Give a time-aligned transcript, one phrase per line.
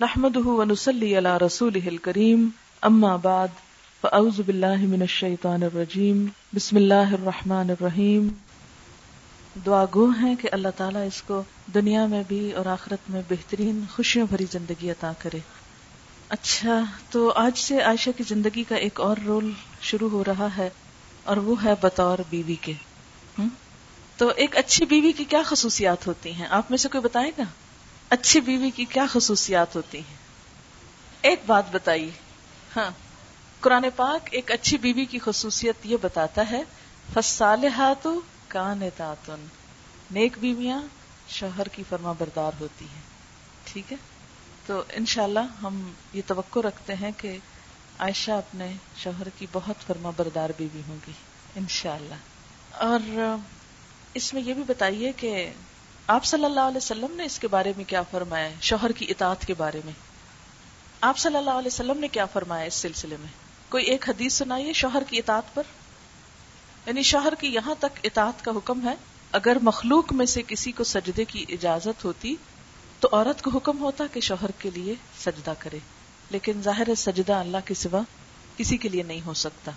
[0.00, 2.42] نحمده ونسلي على رسوله الكريم
[2.82, 3.56] اما بعد
[4.02, 6.20] فاعوذ بالله من الشيطان الرجيم،
[6.54, 8.28] بسم الله الرحمن الرحيم.
[9.66, 11.40] دعا گو ہیں کہ اللہ تعالیٰ اس کو
[11.74, 15.44] دنیا میں بھی اور آخرت میں بہترین خوشیوں بھری زندگی عطا کرے۔
[16.38, 16.80] اچھا
[17.10, 19.52] تو آج سے عائشہ کی زندگی کا ایک اور رول
[19.92, 20.70] شروع ہو رہا ہے،
[21.24, 22.80] اور وہ ہے بطور بیوی کے۔
[24.16, 27.54] تو ایک اچھی بیوی کی کیا خصوصیات ہوتی ہیں؟ آپ میں سے کوئی بتائے گا؟
[28.10, 30.16] اچھی بیوی کی کیا خصوصیات ہوتی ہیں؟
[31.22, 32.10] ایک بات بتائیے۔
[32.76, 32.90] ہاں
[33.60, 36.62] قرآن پاک ایک اچھی بیوی کی خصوصیت یہ بتاتا ہے
[37.14, 38.08] فصالحات
[38.48, 38.82] کان
[40.10, 40.82] نیک بیویاں
[41.28, 43.02] شوہر کی فرما بردار ہوتی ہیں۔
[43.64, 43.96] ٹھیک ہے؟
[44.66, 47.38] تو انشاءاللہ ہم یہ توقع رکھتے ہیں کہ
[47.98, 51.12] عائشہ اپنے شوہر کی بہت فرما بردار بیوی ہوں گی،
[51.56, 52.14] انشاءاللہ۔
[52.70, 53.36] اور
[54.14, 55.52] اس میں یہ بھی بتائیے کہ
[56.08, 59.46] آپ صلی اللہ علیہ وسلم نے اس کے بارے میں کیا فرمایا شوہر کی اطاعت
[59.46, 59.92] کے بارے میں۔
[61.00, 63.28] آپ صلی اللہ علیہ وسلم نے کیا فرمایا اس سلسلے میں؟
[63.68, 65.62] کوئی ایک حدیث سنائیے شوہر کی اطاعت پر؟
[66.86, 68.94] یعنی شوہر کی یہاں تک اطاعت کا حکم ہے،
[69.32, 72.36] اگر مخلوق میں سے کسی کو سجدے کی اجازت ہوتی
[73.00, 75.78] تو عورت کو حکم ہوتا کہ شوہر کے لیے سجدہ کرے،
[76.30, 78.00] لیکن ظاہر سجدہ اللہ کے سوا
[78.56, 79.72] کسی کے لیے نہیں ہو سکتا۔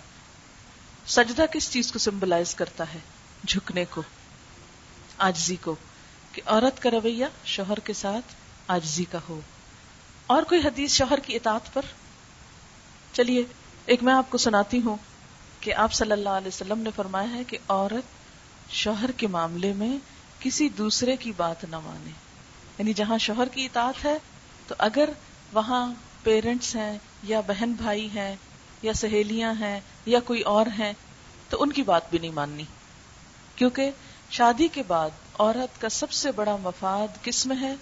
[1.06, 2.98] سجدہ کس چیز کو سمبلائز کرتا ہے؟
[3.46, 4.02] جھکنے کو
[5.18, 5.74] آجزی کو۔
[6.32, 8.34] کہ عورت کا رویہ شوہر کے ساتھ
[8.68, 9.40] آجزی کا ہو۔
[10.26, 11.82] اور کوئی حدیث شوہر کی اطاعت پر؟
[13.12, 13.44] چلیے،
[13.86, 14.96] ایک میں آپ کو سناتی ہوں
[15.60, 18.04] کہ آپ صلی اللہ علیہ وسلم نے فرمایا ہے کہ عورت
[18.72, 19.98] شوہر کے معاملے میں
[20.40, 22.10] کسی دوسرے کی بات نہ مانے۔
[22.78, 24.18] یعنی جہاں شوہر کی اطاعت ہے،
[24.68, 25.08] تو اگر
[25.52, 28.36] وہاں پیرنٹس ہیں یا بہن بھائی ہیں
[28.82, 30.92] یا سہیلیاں ہیں یا کوئی اور ہیں،
[31.48, 32.64] تو ان کی بات بھی نہیں ماننی۔
[33.56, 33.90] کیونکہ
[34.30, 37.74] شادی کے بعد عورت کا سب سے بڑا مفاد کس میں ہے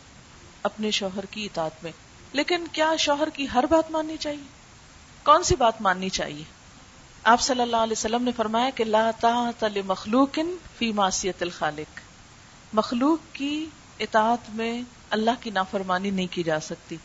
[0.63, 1.93] اپنے شوہر کی اطاعت میں۔
[2.33, 4.43] لیکن کیا شوہر کی ہر بات ماننی چاہیے؟
[5.23, 6.43] کون سی بات ماننی چاہیے؟
[7.25, 10.39] آپ صلی اللہ علیہ وسلم نے فرمایا کہ لا طاعت لمخلوق
[10.79, 12.01] فی معصیت الخالق۔
[12.73, 13.67] مخلوق کی
[14.01, 16.97] اطاعت میں اللہ کی نافرمانی نہیں کی جا سکتی۔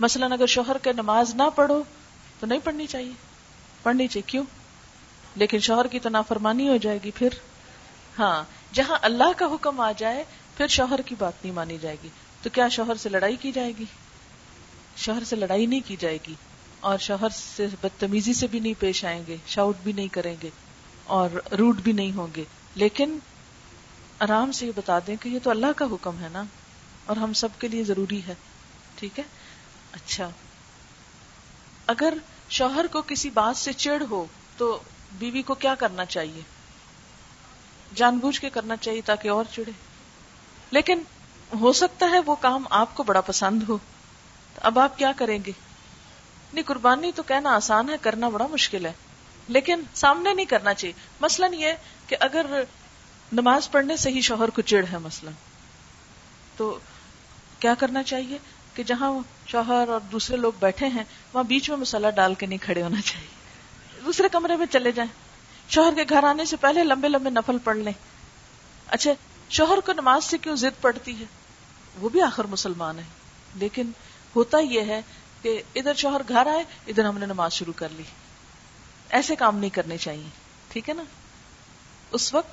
[0.00, 1.82] مثلا اگر شوہر کے نماز نہ پڑھو
[2.40, 3.12] تو نہیں پڑھنی چاہیے۔
[3.82, 4.44] پڑھنی چاہیے، کیوں؟
[5.36, 7.28] لیکن شوہر کی تو نافرمانی ہو جائے گی پھر۔
[8.18, 10.24] ہاں جہاں اللہ کا حکم آ جائے،
[10.56, 12.08] پھر شوہر کی بات نہیں مانی جائے گی۔
[12.42, 13.84] تو کیا شوہر سے لڑائی کی جائے گی؟
[14.96, 16.34] شوہر سے لڑائی نہیں کی جائے گی۔
[16.80, 20.50] اور شوہر سے بدتمیزی سے بھی نہیں پیش آئیں گے شاؤٹ بھی نہیں کریں گے
[21.04, 22.44] اور روٹ بھی نہیں ہوں گے۔
[22.74, 23.18] لیکن
[24.18, 26.42] آرام سے یہ بتا دیں کہ یہ تو اللہ کا حکم ہے نا،
[27.06, 28.34] اور ہم سب کے لیے ضروری ہے۔
[28.94, 29.24] ٹھیک ہے؟
[29.92, 30.30] اچھا۔
[31.86, 32.14] اگر
[32.48, 34.24] شوہر کو کسی بات سے چڑ ہو،
[34.56, 34.78] تو
[35.12, 36.40] بیوی کو کیا کرنا چاہیے؟
[37.96, 39.72] جان بوجھ کے کرنا چاہیے تاکہ اور چڑے
[40.70, 41.02] لیکن
[41.60, 43.78] ہو سکتا ہے وہ کام آپ کو بڑا پسند ہو۔
[44.56, 45.52] اب آپ کیا کریں گے؟
[46.52, 48.92] نہیں، قربانی تو کہنا آسان ہے، کرنا بڑا مشکل ہے۔
[49.48, 51.72] لیکن سامنے نہیں کرنا چاہیے۔ مثلاً یہ
[52.06, 52.46] کہ اگر
[53.32, 55.32] نماز پڑھنے سے ہی شوہر کو چڑ ہے مثلاً،
[56.56, 56.78] تو
[57.58, 58.38] کیا کرنا چاہیے
[58.74, 59.12] کہ جہاں
[59.46, 63.00] شوہر اور دوسرے لوگ بیٹھے ہیں، وہاں بیچ میں مسالہ ڈال کے نہیں کھڑے ہونا
[63.00, 63.28] چاہیے۔
[64.04, 65.25] دوسرے کمرے میں چلے جائیں۔
[65.68, 67.92] شوہر کے گھر آنے سے پہلے لمبے لمبے نفل پڑھ لیں۔
[68.86, 69.10] اچھا
[69.50, 71.24] شوہر کو نماز سے کیوں ضد پڑتی ہے؟
[72.00, 73.04] وہ بھی آخر مسلمان ہے۔
[73.54, 73.90] لیکن
[74.36, 75.02] ہوتا یہ ہے
[75.42, 78.02] کہ ادھر شوہر گھر آئے، ادھر ہم نے نماز شروع کر لی۔
[79.08, 80.28] ایسے کام نہیں کرنے چاہیے،
[80.68, 81.02] ٹھیک ہے نا؟
[82.10, 82.50] اس وقت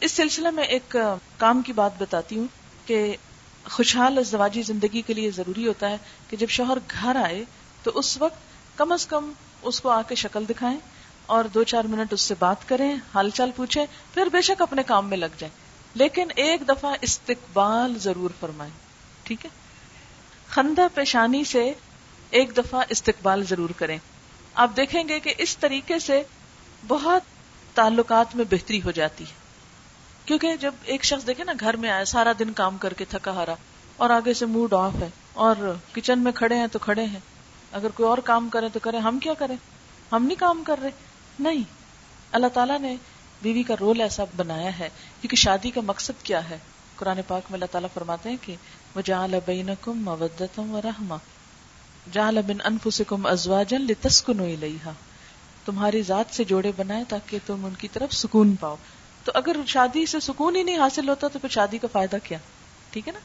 [0.00, 0.96] اس سلسلے میں ایک
[1.36, 2.46] کام کی بات بتاتی ہوں
[2.86, 3.16] کہ
[3.70, 5.96] خوشحال ازدواجی زندگی کے لیے ضروری ہوتا ہے
[6.30, 7.44] کہ جب شوہر گھر آئے
[7.82, 8.38] تو اس وقت
[8.78, 10.78] کم از کم اس کو آ کے شکل دکھائیں۔
[11.26, 14.82] اور دو چار منٹ اس سے بات کریں، حال چال پوچھیں، پھر بے شک اپنے
[14.82, 15.54] کام میں لگ جائیں۔
[15.94, 18.72] لیکن ایک دفعہ استقبال ضرور فرمائیں،
[19.22, 19.50] ٹھیک ہے؟
[20.48, 21.72] خندہ پیشانی سے
[22.30, 23.98] ایک دفعہ استقبال ضرور کریں۔
[24.54, 26.22] آپ دیکھیں گے کہ اس طریقے سے
[26.88, 27.22] بہت
[27.74, 29.32] تعلقات میں بہتری ہو جاتی ہے۔
[30.24, 33.30] کیونکہ جب ایک شخص دیکھے نا، گھر میں آیا، سارا دن کام کر کے تھکا
[33.30, 33.54] ہارا،
[33.96, 37.20] اور آگے سے موڈ آف ہے، اور کچن میں کھڑے ہیں تو کھڑے ہیں۔
[37.72, 39.56] اگر کوئی اور کام کرے تو کرے، ہم کیا کریں؟
[40.12, 41.11] ہم نہیں کام کر رہے۔
[41.42, 41.62] نہیں۔
[42.32, 42.96] اللہ تعالیٰ نے
[43.42, 44.88] بیوی کا رول ایسا بنایا ہے،
[45.20, 46.58] کیونکہ شادی کا مقصد کیا ہے۔
[46.96, 48.56] قرآن پاک میں اللہ تعالیٰ فرماتے ہیں کہ
[48.94, 51.16] وہ جال بین کم مودتم و رحما
[52.12, 54.92] جال بن انفسکم ازواجن لتسکن الیہا
[55.64, 58.76] تمہاری ذات سے جوڑے بنائے تاکہ تم ان کی طرف سکون پاؤ۔
[59.24, 62.38] تو اگر شادی سے سکون ہی نہیں حاصل ہوتا تو پھر شادی کا فائدہ کیا؟
[62.90, 63.18] ٹھیک ہے نا؟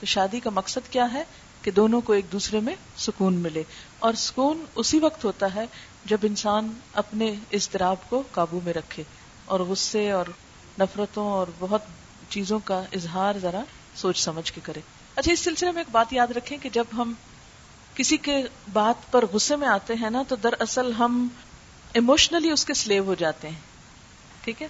[0.00, 1.24] تو شادی کا مقصد کیا ہے؟
[1.62, 3.62] کہ دونوں کو ایک دوسرے میں سکون ملے۔
[3.98, 5.64] اور سکون اسی وقت ہوتا ہے
[6.04, 9.02] جب انسان اپنے اضطراب کو قابو میں رکھے
[9.44, 10.24] اور غصے اور
[10.80, 11.82] نفرتوں اور بہت
[12.28, 13.60] چیزوں کا اظہار ذرا
[13.96, 14.80] سوچ سمجھ کے کرے۔
[15.16, 17.12] اچھا اس سلسلے میں ایک بات یاد رکھیں کہ جب ہم
[17.94, 18.42] کسی کے
[18.72, 21.28] بات پر غصے میں آتے ہیں نا، تو دراصل ہم
[21.92, 23.60] ایموشنلی اس کے سلیو ہو جاتے ہیں۔
[24.44, 24.68] ٹھیک ہے؟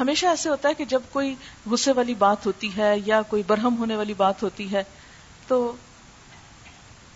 [0.00, 1.34] ہمیشہ ایسے ہوتا ہے کہ جب کوئی
[1.70, 4.84] غصے والی بات ہوتی ہے یا کوئی برہم ہونے والی بات ہوتی ہے،
[5.46, 5.72] تو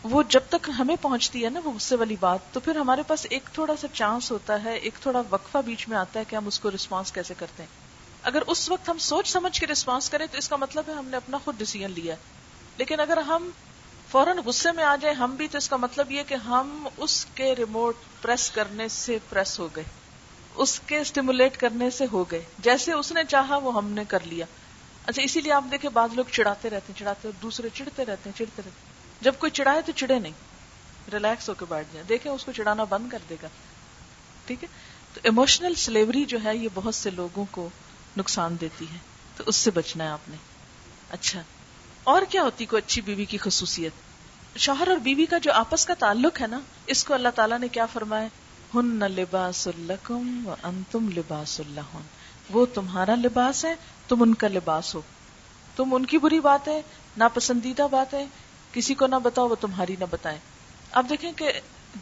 [0.04, 3.26] وہ جب تک ہمیں پہنچتی ہے نا وہ غصے والی بات، تو پھر ہمارے پاس
[3.30, 6.46] ایک تھوڑا سا چانس ہوتا ہے، ایک تھوڑا وقفہ بیچ میں آتا ہے کہ ہم
[6.46, 7.70] اس کو ریسپانس کیسے کرتے ہیں۔
[8.22, 11.06] اگر اس وقت ہم سوچ سمجھ کے ریسپانس کریں تو اس کا مطلب ہے ہم
[11.06, 12.14] نے اپنا خود ڈیسیزن لیا
[12.76, 13.50] لیکن اگر ہم
[14.08, 17.26] فوراً غصے میں آ جائیں ہم بھی، تو اس کا مطلب یہ کہ ہم اس
[17.34, 19.84] کے ریموٹ پریس کرنے سے پریس ہو گئے۔
[20.54, 24.18] اس کے اسٹیمولیٹ کرنے سے ہو گئے۔ جیسے اس نے چاہا وہ ہم نے کر
[24.24, 24.46] لیا۔
[25.06, 28.38] اچھا اسی لیے آپ دیکھیں بعض لوگ چڑھاتے رہتے ہیں، چڑھاتے دوسرے چڑھتے رہتے ہیں،
[28.38, 28.91] چڑھتے رہتے
[29.22, 30.32] جب کوئی چڑھائے تو چڑھے نہیں۔
[31.12, 33.48] ریلیکس ہو کے بیٹھ جائیں۔ دیکھیں اس کو چڑھانا بند کر دے گا۔
[34.46, 34.68] ٹھیک ہے؟
[35.14, 37.68] تو ایموشنل سلیوری جو ہے یہ بہت سے لوگوں کو
[38.16, 38.98] نقصان دیتی ہے۔
[39.36, 40.36] تو اس سے بچنا ہے آپ نے۔
[41.10, 41.42] اچھا۔
[42.04, 43.92] اور کیا ہوتی کوئی اچھی بیوی کی خصوصیت؟
[44.58, 47.68] شوہر اور بیوی کا جو آپس کا تعلق ہے نا، اس کو اللہ تعالیٰ نے
[47.68, 48.28] کیا فرمایا؟
[48.74, 51.96] ہن نہ لباس الکم و انتم لباس اللہ
[52.50, 53.74] وہ تمہارا لباس ہے،
[54.08, 55.00] تم ان کا لباس ہو۔
[55.76, 56.82] تم ان کی بری بات ہے،
[57.16, 58.26] ناپسندیدہ بات ہے
[58.72, 60.38] کسی کو نہ بتاؤ، وہ تمہاری نہ بتائیں۔
[60.92, 61.52] اب دیکھیں کہ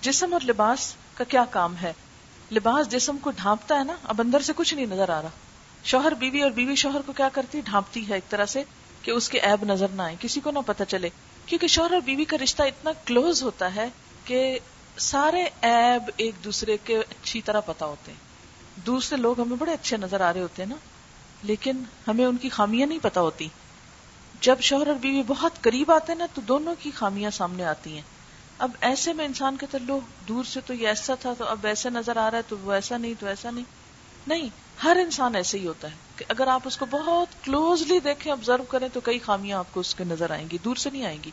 [0.01, 1.93] جسم اور لباس کا کیا کام ہے۔
[2.53, 5.29] لباس جسم کو ڈھانپتا ہے نا، اب اندر سے کچھ نہیں نظر آ رہا۔
[5.85, 8.63] شوہر بیوی اور بیوی شوہر کو کیا کرتی؟ ڈھانپتی ہے ایک طرح سے
[9.03, 11.09] کہ اس کے ایب نظر نہ آئے کسی کو نہ پتا چلے۔
[11.47, 13.89] کیونکہ شوہر اور بیوی کا رشتہ اتنا کلوز ہوتا ہے
[14.25, 14.59] کہ
[14.97, 18.19] سارے ایب ایک دوسرے کے اچھی طرح پتا ہوتے ہیں۔
[18.87, 20.77] دوسرے لوگ ہمیں بڑے اچھے نظر آ رہے ہوتے ہیں نا،
[21.43, 23.49] لیکن ہمیں ان کی خامیاں نہیں پتا ہوتی۔
[24.41, 27.95] جب شوہر اور بیوی بہت قریب آتے ہیں نا تو دونوں کی خامیاں سامنے آتی
[27.95, 28.03] ہیں۔
[28.59, 31.89] اب ایسے میں انسان کے لو دور سے تو یہ ایسا تھا تو اب ایسا
[31.89, 33.65] نظر آ رہا ہے تو وہ ایسا نہیں تو ایسا نہیں۔
[34.27, 34.49] نہیں،
[34.85, 38.63] ہر انسان ایسے ہی ہوتا ہے کہ اگر آپ اس کو بہت کلوزلی دیکھیں آبزرو
[38.63, 41.19] کریں تو کئی خامیاں آپ کو اس کے نظر آئیں گی، دور سے نہیں آئیں
[41.25, 41.31] گی۔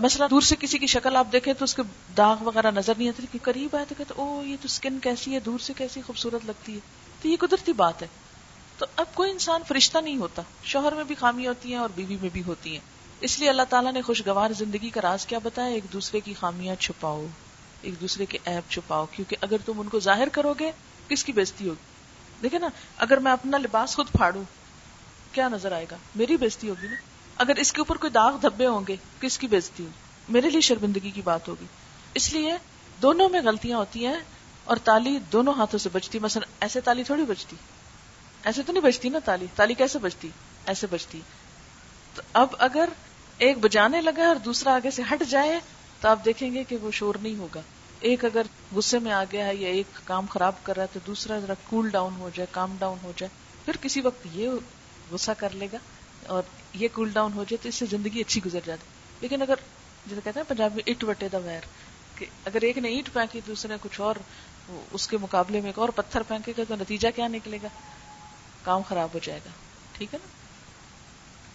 [0.00, 1.82] مثلا دور سے کسی کی شکل آپ دیکھیں تو اس کے
[2.16, 5.40] داغ وغیرہ نظر نہیں آتے قریب آئے تو کہتے او یہ تو اسکن کیسی ہے،
[5.40, 6.78] دور سے کیسی خوبصورت لگتی ہے۔
[7.22, 8.06] تو یہ قدرتی بات ہے۔
[8.78, 12.16] تو اب کوئی انسان فرشتہ نہیں ہوتا۔ شوہر میں بھی خامی ہوتی ہیں اور بیوی
[12.20, 12.78] میں بھی ہوتی ہیں۔
[13.20, 16.74] اس لیے اللہ تعالیٰ نے خوشگوار زندگی کا راز کیا بتایا، ایک دوسرے کی خامیاں
[16.74, 17.26] چھپاؤ،
[17.80, 20.72] ایک دوسرے کے ایپ چھپاؤ، کیونکہ اگر تم ان کو ظاہر کرو گے،
[21.08, 21.82] کس کی بےزتی ہوگی؟
[22.42, 24.42] دیکھے نا، اگر میں اپنا لباس خود پھاڑوں،
[25.32, 26.96] کیا نظر آئے گا؟ میری بےزتی ہوگی نا۔
[27.36, 30.60] اگر اس کے اوپر کوئی داغ دھبے ہوں گے، کس کی بےزتی ہوگی؟ میرے لیے
[30.60, 31.64] شرمندگی کی بات ہوگی۔
[32.14, 32.52] اس لیے
[33.02, 34.20] دونوں میں غلطیاں ہوتی ہیں
[34.64, 37.56] اور تالی دونوں ہاتھوں سے بچتی مثلا ایسے تالی تھوڑی بچتی
[38.44, 40.28] ایسے تو نہیں بچتی نا تالی؟ تالی کیسے بچتی
[40.66, 41.20] ایسے بچتی
[42.14, 42.88] تو اب اگر
[43.38, 45.58] ایک بجانے لگا اور دوسرا آگے سے ہٹ جائے،
[46.00, 47.60] تو آپ دیکھیں گے کہ وہ شور نہیں ہوگا۔
[48.00, 48.42] ایک اگر
[48.74, 51.54] غصے میں آ گیا ہے یا ایک کام خراب کر رہا ہے، تو دوسرا ذرا
[51.68, 53.30] کول ڈاؤن ہو جائے کام ڈاؤن ہو جائے۔
[53.64, 54.50] پھر کسی وقت یہ
[55.10, 55.78] غصہ کر لے گا
[56.26, 56.42] اور
[56.74, 58.86] یہ کول ڈاؤن ہو جائے، تو اس سے زندگی اچھی گزر جاتی۔
[59.20, 59.54] لیکن اگر
[60.06, 61.60] جیسے کہتے ہیں پنجاب میں اٹ وٹے دا ویر،
[62.14, 64.16] کہ اگر ایک نے اینٹ پھینکی، دوسرے نے کچھ اور
[64.92, 67.68] اس کے مقابلے میں ایک اور پتھر پھینکے گا، تو نتیجہ کیا نکلے گا؟
[68.64, 69.50] کام خراب ہو جائے گا۔
[69.92, 70.28] ٹھیک ہے نا؟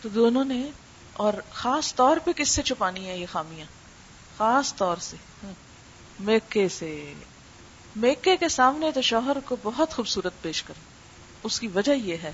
[0.01, 0.69] تو دونوں نے،
[1.13, 3.65] اور خاص طور پہ کس سے چھپانی ہے یہ خامیاں؟
[4.38, 5.17] خاص طور سے۔
[6.19, 7.13] میکے سے۔
[7.95, 10.73] میکے کے سامنے تو شوہر کو بہت خوبصورت پیش کر
[11.44, 12.31] اس کی وجہ یہ ہے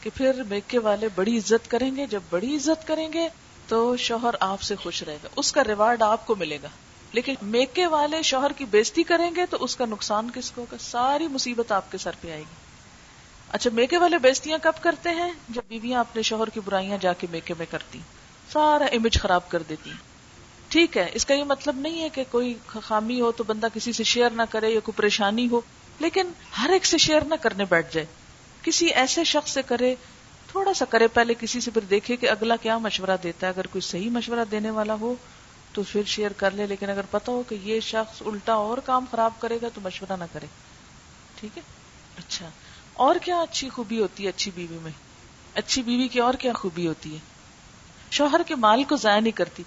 [0.00, 3.28] کہ پھر میکے والے بڑی عزت کریں گے۔ جب بڑی عزت کریں گے
[3.68, 6.68] تو شوہر آپ سے خوش رہے گا۔ اس کا ریوارڈ آپ کو ملے گا۔
[7.12, 10.76] لیکن میکے والے شوہر کی بےزتی کریں گے تو اس کا نقصان کس کو ہوگا؟
[10.80, 12.65] ساری مصیبت آپ کے سر پہ آئے گی۔
[13.52, 17.26] اچھا میکے والے بیزتیاں کب کرتے ہیں؟ جب بیویاں اپنے شوہر کی برائیاں جا کے
[17.30, 17.98] میکے میں کرتی،
[18.52, 19.92] سارا امیج خراب کر دیتی۔
[20.68, 23.92] ٹھیک ہے، اس کا یہ مطلب نہیں ہے کہ کوئی خامی ہو تو بندہ کسی
[23.92, 25.60] سے شیئر نہ کرے یا کوئی پریشانی ہو،
[25.98, 28.06] لیکن ہر ایک سے شیئر نہ کرنے بیٹھ جائے۔
[28.62, 29.94] کسی ایسے شخص سے کرے،
[30.50, 33.66] تھوڑا سا کرے، پہلے کسی سے پھر دیکھے کہ اگلا کیا مشورہ دیتا ہے۔ اگر
[33.66, 35.14] کوئی صحیح مشورہ دینے والا ہو
[35.72, 39.04] تو پھر شیئر کر لے، لیکن اگر پتا ہو کہ یہ شخص الٹا اور کام
[39.10, 40.46] خراب کرے گا تو مشورہ نہ کرے۔
[41.40, 41.62] ٹھیک ہے؟
[42.18, 42.48] اچھا۔
[42.96, 44.92] اور کیا اچھی خوبی ہوتی ہے اچھی بیوی میں؟
[45.54, 47.18] اچھی بیوی کی اور کیا خوبی ہوتی ہے؟
[48.10, 49.62] شوہر کے مال کو ضائع نہیں کرتی۔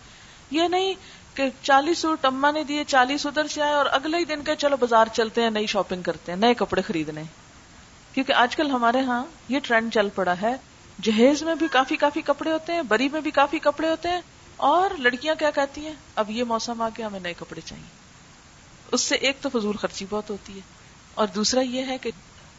[0.52, 0.94] یہ نہیں
[1.34, 4.56] کہ چالیس سوٹ اما نے دیے، چالیس ادھر سے آئے اور اگلے ہی دن کے
[4.56, 7.24] چلو بازار چلتے ہیں، نئی شاپنگ کرتے ہیں، نئے کپڑے خریدنے۔
[8.14, 10.56] کیونکہ آج کل ہمارے ہاں یہ ٹرینڈ چل پڑا ہے۔
[11.02, 14.22] جہیز میں بھی کافی کافی کپڑے ہوتے ہیں، بری میں بھی کافی کپڑے ہوتے ہیں۔
[14.58, 17.84] اور لڑکیاں کیا کہتی ہیں؟ اب یہ موسم آ کے ہمیں نئے کپڑے چاہیے۔
[18.92, 20.62] اس سے ایک تو فضول خرچی بہت ہوتی ہے۔
[21.14, 22.12] اور دوسرا یہ ہے کہ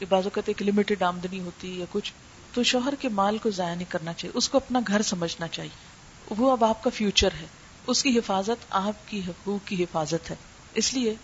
[0.09, 2.13] بعض اوقات ایک لمیٹڈ آمدنی ہوتی ہے یا کچھ،
[2.53, 5.91] تو شوہر کے مال کو ضائع نہیں کرنا چاہیے، اس کو اپنا گھر سمجھنا چاہیے۔
[6.39, 7.47] وہ اب آپ کا فیوچر ہے،
[7.87, 10.37] اس کی حفاظت آپ کی حقوق کی حفاظت ہے۔
[10.75, 11.15] اس لیے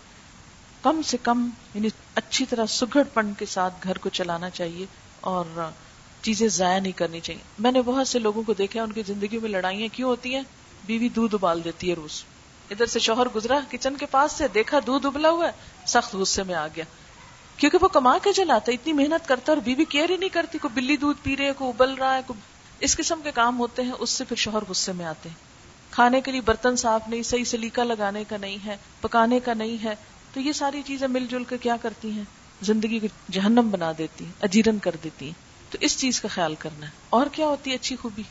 [0.81, 4.85] کم سے کم یعنی اچھی طرح سگڑ پن کے ساتھ گھر کو چلانا چاہیے
[5.21, 5.69] اور
[6.21, 9.37] چیزیں ضائع نہیں کرنی چاہیے۔ میں نے بہت سے لوگوں کو دیکھا ان کی زندگی
[9.37, 10.41] میں لڑائیاں کیوں ہوتی ہیں؟
[10.85, 12.23] بیوی دودھ ابال دیتی ہے روز۔
[12.71, 15.51] ادھر سے شوہر گزرا کچن کے پاس سے، دیکھا دودھ ابلا ہوا ہے،
[15.87, 16.83] سخت غصے میں آ گیا۔
[17.57, 20.73] کیونکہ وہ کما کے چلاتا اتنی محنت کرتا اور بیوی کیئر ہی نہیں کرتی، کوئی
[20.73, 22.39] بلی دودھ پی رہے کوئی ابل رہا ہے، کوئی
[22.79, 25.35] اس قسم کے کام ہوتے ہیں، اس سے پھر شوہر غصے میں آتے ہیں۔
[25.91, 29.83] کھانے کے لیے برتن صاف نہیں، صحیح سلیقہ لگانے کا نہیں ہے، پکانے کا نہیں
[29.83, 29.95] ہے،
[30.33, 32.23] تو یہ ساری چیزیں مل جل کے کیا کرتی ہیں؟
[32.61, 36.55] زندگی کو جہنم بنا دیتی ہیں، اجیرن کر دیتی ہیں۔ تو اس چیز کا خیال
[36.55, 38.23] کرنا ہے۔ اور کیا ہوتی ہے اچھی خوبی؟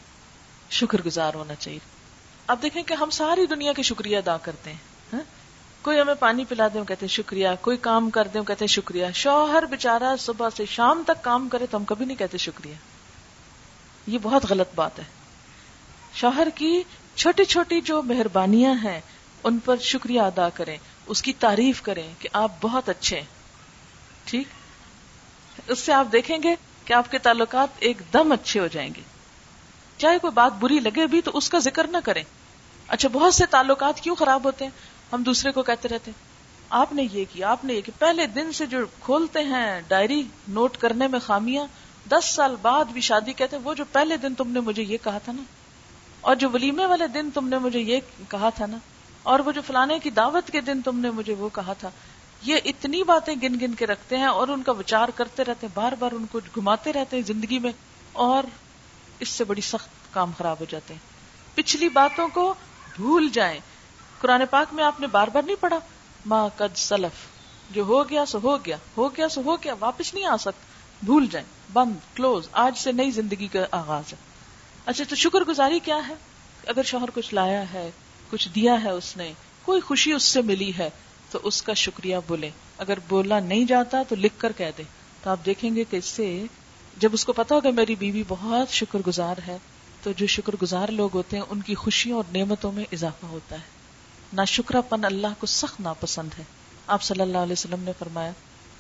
[0.71, 1.79] شکر گزار ہونا چاہیے۔
[2.47, 4.96] اب دیکھیں کہ ہم ساری دنیا کے شکریہ ادا کرتے ہیں۔
[5.87, 9.07] کوئی ہمیں پانی پلا دے کہتے ہیں شکریہ، کوئی کام کر دیں کہتے ہیں شکریہ۔
[9.15, 12.75] شوہر بےچارا صبح سے شام تک کام کرے تو ہم کبھی نہیں کہتے شکریہ۔
[14.07, 15.05] یہ بہت غلط بات ہے۔
[16.15, 16.83] شوہر کی
[17.15, 19.01] چھوٹی چھوٹی جو مہربانیاں ہیں،
[19.45, 20.77] ان پر شکریہ ادا کریں،
[21.07, 23.27] اس کی تعریف کریں کہ آپ بہت اچھے ہیں۔
[24.25, 24.49] ٹھیک؟
[25.67, 29.03] اس سے آپ دیکھیں گے کہ آپ کے تعلقات ایک دم اچھے ہو جائیں گے۔
[29.99, 32.25] چاہے کوئی بات بری لگے بھی تو اس کا ذکر نہ کریں۔
[32.89, 36.25] اچھا بہت سے تعلقات کیوں خراب ہوتے ہیں؟ ہم دوسرے کو کہتے رہتے ہیں،
[36.71, 40.23] آپ نے یہ کیا، آپ نے یہ کیا، پہلے دن سے جو کھولتے ہیں ڈائری
[40.49, 41.67] نوٹ کرنے میں خامیاں،
[42.09, 44.97] دس سال بعد بھی شادی کہتے ہیں، وہ جو پہلے دن تم نے مجھے یہ
[45.05, 45.43] کہا تھا نا،
[46.21, 48.79] اور جو ولیمے والے دن تم نے مجھے یہ کہا تھا نا،
[49.23, 51.91] اور وہ جو فلانے کی دعوت کے دن تم نے مجھے وہ کہا تھا،
[52.43, 55.75] یہ اتنی باتیں گن گن کے رکھتے ہیں اور ان کا وچار کرتے رہتے ہیں،
[55.75, 57.73] بار بار ان کو گھماتے رہتے ہیں زندگی میں،
[58.13, 58.45] اور
[59.21, 62.53] اس سے بڑی سخت کام خراب ہو جاتے ہیں۔ پچھلی باتوں کو
[62.97, 63.59] بھول جائیں۔
[64.27, 65.79] قرآن پاک میں آپ نے بار بار نہیں پڑھا؟
[66.27, 67.27] ماں قد سلف.
[67.71, 70.61] جو ہو گیا سو ہو گیا ہو گیا سو ہو گیا، واپس نہیں آ سکتا۔
[71.03, 74.19] بھول جائیں، بند، کلوز، آج سے نئی زندگی کا آغاز ہے۔
[74.87, 76.15] اچھا تو شکر گزاری کیا ہے؟
[76.67, 77.91] اگر شوہر کچھ لایا ہے،
[78.31, 80.91] کچھ دیا ہے اس نے، کوئی خوشی اس سے ملی ہے،
[81.31, 84.83] تو اس کا شکریہ بولے اگر بولا نہیں جاتا تو لکھ کر کہہ دے
[85.23, 86.45] تو آپ دیکھیں گے کہ اس سے
[86.97, 89.59] جب اس کو پتا ہوگا میری بیوی بہت شکر گزار ہے،
[90.03, 93.57] تو جو شکر گزار لوگ ہوتے ہیں، ان کی خوشیوں اور نعمتوں میں اضافہ ہوتا
[93.57, 93.76] ہے۔
[94.33, 96.45] نہ شکرا پن اللہ کو سخت ناپسند ہے۔
[96.87, 98.33] آپ صلی اللہ علیہ وسلم نے فرمایا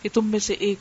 [0.03, 0.79] کہ تم میں سے ایک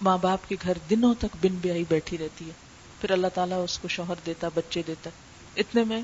[0.00, 2.52] ماں باپ کے گھر دنوں تک بن بیائی بیٹھی رہتی ہے۔
[3.00, 5.10] پھر اللہ تعالیٰ اس کو شوہر دیتا، بچے دیتا۔
[5.56, 6.00] اتنے میں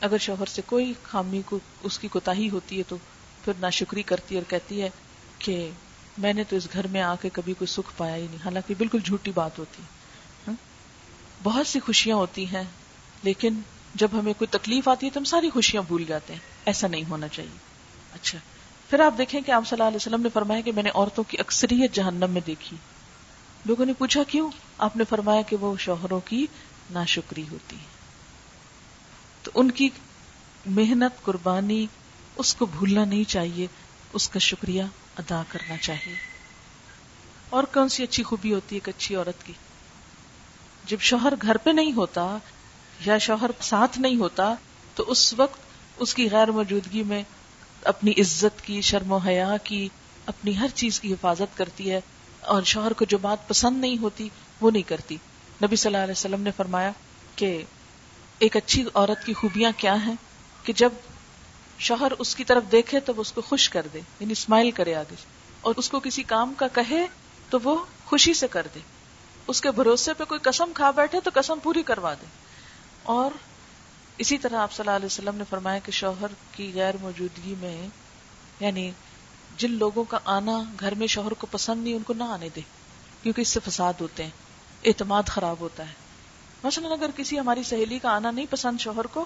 [0.00, 2.96] اگر شوہر سے کوئی خامی کو، اس کی کوتا ہوتی ہے تو
[3.44, 4.90] پھر نہ شکری کرتی اور کہتی ہے
[5.38, 5.70] کہ
[6.18, 8.74] میں نے تو اس گھر میں آ کے کبھی کوئی سکھ پایا ہی نہیں۔ حالانکہ
[8.78, 9.82] بالکل جھوٹی بات ہوتی
[10.46, 10.54] ہاں؟
[11.42, 12.62] بہت سی خوشیاں ہوتی ہیں،
[13.22, 13.60] لیکن
[13.94, 17.04] جب ہمیں کوئی تکلیف آتی ہے تو ہم ساری خوشیاں بھول جاتے ہیں۔ ایسا نہیں
[17.10, 17.56] ہونا چاہیے۔
[18.14, 18.38] اچھا۔
[18.90, 21.24] پھر آپ دیکھیں کہ آپ صلی اللہ علیہ وسلم نے فرمایا کہ میں نے عورتوں
[21.24, 22.76] کی اکثریت جہنم میں دیکھی۔
[23.64, 26.46] لوگوں نے پوچھا کیوں؟ آپ نے فرمایا کہ وہ شوہروں کی
[26.90, 27.84] ناشکری ہوتی ہے۔
[29.42, 29.88] تو ان کی
[30.66, 31.86] محنت، قربانی،
[32.36, 33.66] اس کو بھولنا نہیں چاہیے،
[34.12, 34.82] اس کا شکریہ
[35.18, 36.14] ادا کرنا چاہیے۔
[37.50, 39.52] اور کون سی اچھی خوبی ہوتی ہے ایک اچھی عورت کی؟
[40.84, 42.38] جب شوہر گھر پہ نہیں ہوتا
[43.06, 44.54] یا شوہر ساتھ نہیں ہوتا،
[44.94, 45.60] تو اس وقت
[45.96, 47.22] اس کی غیر موجودگی میں
[47.84, 49.88] اپنی عزت کی، شرم و حیا کی،
[50.26, 52.00] اپنی ہر چیز کی حفاظت کرتی ہے
[52.40, 54.28] اور شوہر کو جو بات پسند نہیں ہوتی،
[54.60, 55.16] وہ نہیں کرتی۔
[55.62, 56.90] نبی صلی اللہ علیہ وسلم نے فرمایا
[57.36, 57.62] کہ
[58.38, 60.14] ایک اچھی عورت کی خوبیاں کیا ہیں؟
[60.62, 60.90] کہ جب
[61.78, 64.94] شوہر اس کی طرف دیکھے تو وہ اس کو خوش کر دے یعنی اسمائل کرے
[64.94, 65.14] آگے۔
[65.60, 67.06] اور اس کو کسی کام کا کہے
[67.50, 68.80] تو وہ خوشی سے کر دے۔
[69.46, 72.26] اس کے بھروسے پہ کوئی قسم کھا بیٹھے تو قسم پوری کروا دے۔
[73.02, 73.30] اور
[74.18, 77.88] اسی طرح آپ صلی اللہ علیہ وسلم نے فرمایا کہ شوہر کی غیر موجودگی میں
[78.60, 78.90] یعنی
[79.56, 82.60] جن لوگوں کا آنا گھر میں شوہر کو پسند نہیں، ان کو نہ آنے دے
[83.22, 84.30] کیونکہ اس سے فساد ہوتے ہیں،
[84.84, 85.92] اعتماد خراب ہوتا ہے۔
[86.64, 89.24] مثلا اگر کسی ہماری سہیلی کا آنا نہیں پسند شوہر کو،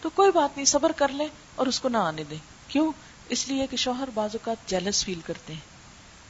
[0.00, 2.92] تو کوئی بات نہیں، صبر کر لیں اور اس کو نہ آنے دیں۔ کیوں؟
[3.28, 5.60] اس لیے کہ شوہر بعض اوقات جیلس فیل کرتے ہیں۔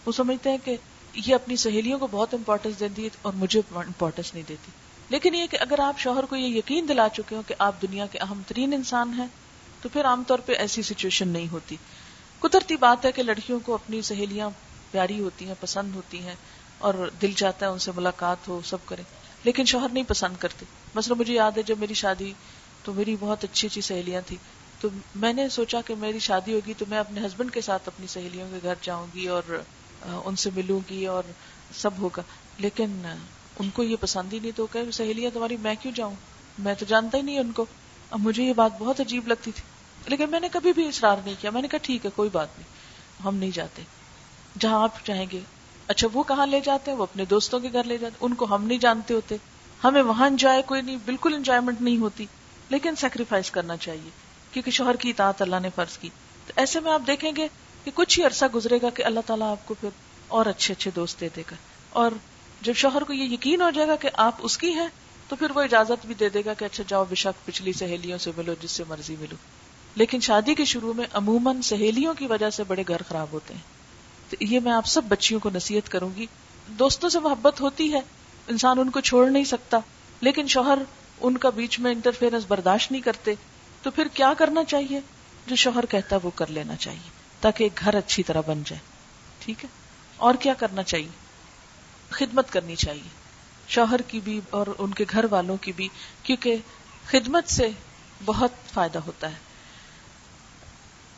[0.07, 0.77] وہ سمجھتے ہیں کہ
[1.15, 4.71] یہ اپنی سہیلیوں کو بہت امپورٹینس دیتی ہے اور مجھے امپورٹینس نہیں دیتی۔
[5.09, 8.07] لیکن یہ کہ اگر آپ شوہر کو یہ یقین دلا چکے ہو کہ آپ دنیا
[8.07, 9.27] کے اہم ترین انسان ہیں،
[9.83, 11.77] تو پھر عام طور پہ ایسی سچویشن نہیں ہوتی۔
[12.39, 14.51] قدرتی بات ہے کہ لڑکیوں کو اپنی سہیلیاں
[14.91, 16.35] پیاری ہوتی ہیں، پسند ہوتی ہیں
[16.79, 19.05] اور دل چاہتا ہے ان سے ملاقات ہو، سب کریں۔
[19.45, 22.33] لیکن شوہر نہیں پسند کرتے۔ مثلا مجھے یاد ہے جب میری شادی،
[22.85, 24.39] تو میری بہت اچھی اچھی سہیلیاں تھیں۔
[24.81, 28.07] تو میں نے سوچا کہ میری شادی ہوگی تو میں اپنے ہسبینڈ کے ساتھ اپنی
[28.07, 29.63] سہیلیوں کے گھر جاؤں گی اور
[30.03, 31.23] ان سے ملوں گی اور
[31.75, 32.23] سب ہوگا۔
[32.59, 33.07] لیکن
[33.59, 36.15] ان کو یہ پسند ہی نہیں تو کہ سہیلیاں تمہاری، میں کیوں جاؤں؟
[36.59, 37.67] میں تو جانتا ہی نہیں ان کو۔
[38.11, 39.63] اب مجھے یہ بات بہت عجیب لگتی تھی۔
[40.07, 42.49] لیکن میں نے کبھی بھی اصرار نہیں کیا۔ میں نے کہا، ٹھیک ہے، کوئی بات
[42.59, 42.69] نہیں۔
[43.23, 43.83] ہم نہیں جاتے۔
[44.61, 45.41] جہاں آپ چاہیں گے۔
[45.87, 48.55] اچھا وہ کہاں لے جاتے ہیں؟ وہ اپنے دوستوں کے گھر لے جاتے ان کو
[48.55, 49.37] ہم نہیں جانتے ہوتے۔
[49.85, 52.27] ہمیں وہاں انجوائے کوئی نہیں، بالکل انجوائےمنٹ نہیں ہوتی۔
[52.69, 54.11] لیکن سیکریفائس کرنا چاہیے۔
[54.53, 56.09] کیونکہ شوہر کی اطاعت اللہ نے فرض کی۔
[56.47, 57.49] تو ایسے میں آپ دیکھیں گے
[57.85, 59.89] کہ کچھ ہی عرصہ گزرے گا کہ اللہ تعالیٰ آپ کو پھر
[60.29, 61.57] اور اچھے اچھے دوست دے دے گا۔
[61.91, 62.11] اور
[62.65, 64.89] جب شوہر کو یہ یقین ہو جائے گا کہ آپ اس کی ہیں،
[65.29, 68.19] تو پھر وہ اجازت بھی دے دے گا کہ اچھا جاؤ بے شک پچھلی سہیلیوں
[68.19, 69.37] سے ملو، جس سے مرضی ملو۔
[69.95, 73.61] لیکن شادی کے شروع میں عموماً سہیلیوں کی وجہ سے بڑے گھر خراب ہوتے ہیں۔
[74.31, 76.27] تو یہ میں آپ سب بچیوں کو نصیحت کروں گی۔
[76.67, 78.01] دوستوں سے محبت ہوتی ہے،
[78.49, 79.79] انسان ان کو چھوڑ نہیں سکتا۔
[80.21, 80.79] لیکن شوہر
[81.21, 83.35] ان کا بیچ میں انٹرفیئرنس برداشت نہیں کرتے۔
[83.83, 85.01] تو پھر کیا کرنا چاہیے؟
[85.47, 88.81] جو شوہر کہتا ہے وہ کر لینا چاہیے، تاکہ ایک گھر اچھی طرح بن جائے۔
[89.39, 89.69] ٹھیک ہے؟
[90.17, 91.24] اور کیا کرنا چاہیے؟
[92.15, 93.09] خدمت کرنی چاہیے۔
[93.69, 95.89] شوہر کی بھی اور ان کے گھر والوں کی بھی،
[96.23, 96.57] کیونکہ
[97.07, 97.69] خدمت سے
[98.25, 99.37] بہت فائدہ ہوتا ہے۔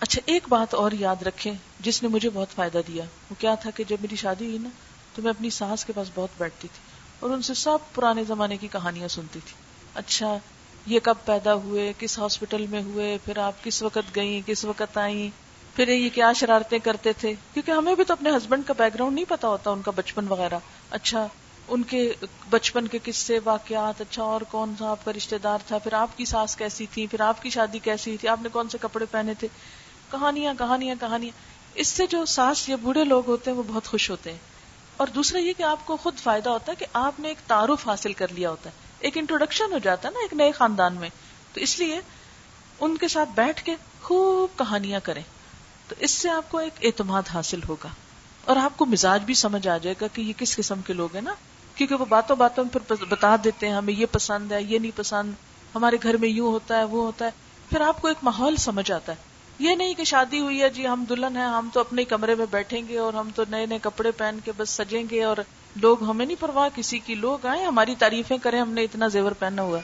[0.01, 3.71] اچھا ایک بات اور یاد رکھیں، جس نے مجھے بہت فائدہ دیا۔ وہ کیا تھا
[3.71, 4.69] کہ جب میری شادی ہوئی نا،
[5.15, 6.81] تو میں اپنی ساس کے پاس بہت بیٹھتی تھی
[7.21, 9.55] اور ان سے سب پرانے زمانے کی کہانیاں سنتی تھی۔
[9.95, 10.39] اچھا
[10.87, 14.99] یہ کب پیدا ہوئے، کس ہاسپٹل میں ہوئے، پھر آپ کس وقت گئیں، کس وقت
[14.99, 15.46] آئیں؟
[15.77, 19.15] پھر یہ کیا شرارتیں کرتے تھے؟ کیونکہ ہمیں بھی تو اپنے ہسبینڈ کا بیک گراؤنڈ
[19.15, 20.59] نہیں پتا ہوتا، ان کا بچپن وغیرہ۔
[20.91, 21.29] اچھا
[21.69, 22.13] ان کے
[22.51, 26.17] بچپن کے قصے، واقعات اچھا اور کون سا آپ کا رشتے دار تھا؟ پھر آپ
[26.17, 29.05] کی ساس کیسی تھی؟ پھر آپ کی شادی کیسی تھی؟ آپ نے کون سے کپڑے
[29.11, 29.49] پہنے تھے؟
[30.11, 31.39] کہانیاں کہانیاں کہانیاں۔
[31.75, 34.39] اس سے جو ساس یا بوڑھے لوگ ہوتے ہیں، وہ بہت خوش ہوتے ہیں۔
[34.97, 37.89] اور دوسرا یہ کہ آپ کو خود فائدہ ہوتا ہے کہ آپ نے ایک تعارف
[37.89, 41.09] حاصل کر لیا ہوتا ہے۔ ایک انٹروڈکشن ہو جاتا ہے نا، ایک نئے خاندان میں۔
[41.53, 42.01] تو اس لیے
[42.81, 45.23] ان کے ساتھ بیٹھ کے خوب کہانیاں کریں۔
[45.89, 47.89] تو اس سے آپ کو ایک اعتماد حاصل ہوگا
[48.45, 51.09] اور آپ کو مزاج بھی سمجھ آ جائے گا کہ یہ کس قسم کے لوگ
[51.15, 51.35] ہیں نا؟
[51.75, 54.97] کیونکہ وہ باتوں باتوں میں پھر بتا دیتے ہیں، ہمیں یہ پسند ہے، یہ نہیں
[54.97, 55.33] پسند،
[55.75, 57.31] ہمارے گھر میں یوں ہوتا ہے، وہ ہوتا ہے۔
[57.69, 59.17] پھر آپ کو ایک ماحول سمجھ آتا ہے۔
[59.59, 62.47] یہ نہیں کہ شادی ہوئی ہے جی ہم دلہن ہیں، ہم تو اپنے کمرے میں
[62.51, 65.37] بیٹھیں گے اور ہم تو نئے نئے کپڑے پہن کے بس سجیں گے اور
[65.77, 69.33] لوگ ہمیں نہیں پرواہ، کسی کی لوگ آئے ہماری تعریفیں کریں، ہم نے اتنا زیور
[69.33, 69.79] پہنا ہوا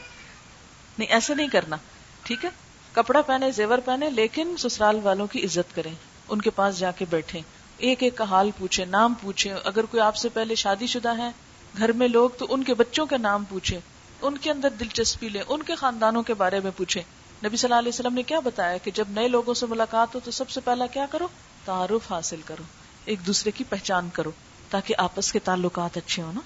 [0.97, 1.75] نہیں ایسے نہیں کرنا،
[2.23, 2.49] ٹھیک ہے؟
[2.93, 5.93] کپڑا پہنے، زیور پہنے، لیکن سسرال والوں کی عزت کریں،
[6.29, 7.41] ان کے پاس جا کے بیٹھے
[7.77, 11.29] ایک ایک کا حال پوچھے نام پوچھے اگر کوئی آپ سے پہلے شادی شدہ ہے
[11.77, 13.79] گھر میں لوگ، تو ان کے بچوں کے نام پوچھے
[14.21, 17.01] ان کے اندر دلچسپی لے ان کے خاندانوں کے بارے میں پوچھے
[17.45, 20.19] نبی صلی اللہ علیہ وسلم نے کیا بتایا کہ جب نئے لوگوں سے ملاقات ہو،
[20.23, 21.27] تو سب سے پہلا کیا کرو؟
[21.65, 22.63] تعارف حاصل کرو۔
[23.05, 24.31] ایک دوسرے کی پہچان کرو،
[24.69, 26.39] تاکہ آپس کے تعلقات اچھے ہو نا۔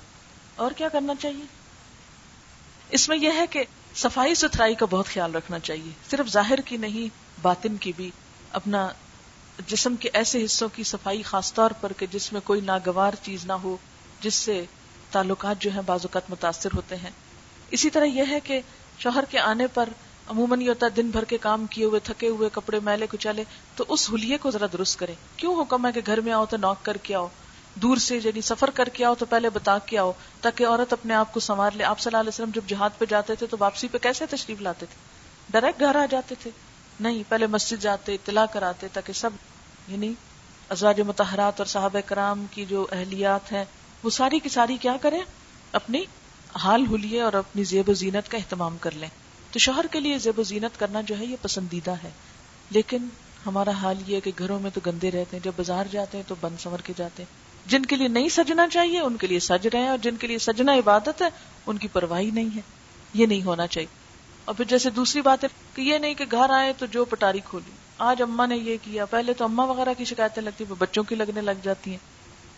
[0.55, 1.45] اور کیا کرنا چاہیے؟
[2.89, 3.63] اس میں یہ ہے کہ
[3.95, 8.11] صفائی ستھرائی کا بہت خیال رکھنا چاہیے۔ صرف ظاہر کی نہیں، باطن کی بھی۔
[8.51, 8.89] اپنا
[9.67, 13.45] جسم کے ایسے حصوں کی صفائی خاص طور پر کہ جس میں کوئی ناگوار چیز
[13.45, 13.77] نہ ہو،
[14.21, 14.65] جس سے
[15.11, 17.09] تعلقات جو ہیں بعض اوقات متاثر ہوتے ہیں۔
[17.71, 18.61] اسی طرح یہ ہے کہ
[18.99, 19.89] شوہر کے آنے پر
[20.27, 23.43] عموماً یہ ہوتا ہے دن بھر کے کام کیے ہوئے، تھکے ہوئے، کپڑے میلے کچالے،
[23.75, 26.57] تو اس ہولیے کو ذرا درست کرے کیوں حکم ہے کہ گھر میں آؤ تو
[26.57, 27.27] نوک کر کے آؤ؟
[27.81, 30.11] دور سے یعنی سفر کر کے آؤ تو پہلے بتا کے آؤ،
[30.41, 33.05] تاکہ عورت اپنے آپ کو سنوار لے۔ آپ صلی اللہ علیہ وسلم جب جہاد پہ
[33.05, 34.95] جاتے تھے تو واپسی پہ کیسے تشریف لاتے تھے؟
[35.49, 36.51] ڈائریکٹ گھر آ جاتے تھے۔
[36.99, 39.29] نہیں، پہلے مسجد جاتے، اطلاع کراتے تاکہ سب
[39.87, 40.13] یعنی
[40.69, 43.65] ازواج متحرات اور صحابہ کرام کی جو اہلیات ہیں،
[44.03, 45.21] وہ ساری کی ساری کیا کریں؟
[45.71, 46.03] اپنی
[46.55, 49.09] حال ہولیے اور اپنی زیب و زینت کا اہتمام کر لیں۔
[49.51, 52.11] تو شوہر کے لیے زیب و زینت کرنا جو ہے، یہ پسندیدہ ہے۔
[52.69, 53.07] لیکن
[53.45, 56.35] ہمارا حال یہ کہ گھروں میں تو گندے رہتے ہیں، جب بازار جاتے ہیں تو
[56.41, 59.67] بند سمر کے جاتے ہیں۔ جن کے لیے نہیں سجنا چاہیے، ان کے لیے سج
[59.67, 61.27] رہے ہیں اور جن کے لیے سجنا عبادت ہے،
[61.65, 62.61] ان کی پرواہی نہیں ہے۔
[63.13, 63.87] یہ نہیں ہونا چاہیے۔
[64.45, 67.39] اور پھر جیسے دوسری بات ہے کہ یہ نہیں کہ گھر آئے تو جو پٹاری
[67.45, 71.15] کھولی۔ آج اما نے یہ کیا، پہلے تو اما وغیرہ کی شکایتیں لگتی بچوں کی
[71.15, 71.97] لگنے لگ جاتی ہیں۔